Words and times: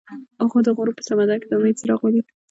هغه 0.41 0.59
د 0.65 0.69
غروب 0.77 0.95
په 0.97 1.03
سمندر 1.09 1.37
کې 1.41 1.47
د 1.49 1.53
امید 1.57 1.75
څراغ 1.79 1.99
ولید. 2.03 2.27